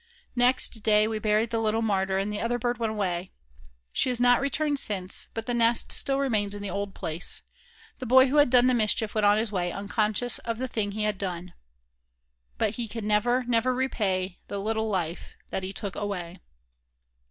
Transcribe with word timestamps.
Next 0.35 0.81
day 0.81 1.07
we 1.07 1.19
buried 1.19 1.51
the 1.51 1.59
little 1.61 1.83
martyr 1.83 2.17
and 2.17 2.33
the 2.33 2.41
other 2.41 2.57
bird 2.57 2.79
went 2.79 2.89
away. 2.89 3.29
She 3.91 4.09
has 4.09 4.19
not 4.19 4.41
returned 4.41 4.79
since, 4.79 5.27
but 5.35 5.45
the 5.45 5.53
nest 5.53 5.91
still 5.91 6.17
remains 6.17 6.55
in 6.55 6.63
the 6.63 6.71
old 6.71 6.95
place. 6.95 7.43
The 7.99 8.07
boy 8.07 8.25
who 8.25 8.37
had 8.37 8.49
done 8.49 8.65
the 8.65 8.73
mischief 8.73 9.13
went 9.13 9.25
on 9.25 9.37
his 9.37 9.51
way 9.51 9.71
unconscious 9.71 10.39
of 10.39 10.57
the 10.57 10.67
thing 10.67 10.93
he 10.93 11.03
had 11.03 11.19
done, 11.19 11.53
but 12.57 12.77
"He 12.77 12.87
can 12.87 13.05
never, 13.05 13.43
never 13.43 13.75
repay 13.75 14.39
The 14.47 14.57
little 14.57 14.89
life 14.89 15.35
that 15.51 15.61
he 15.61 15.71
took 15.71 15.95
away." 15.95 16.39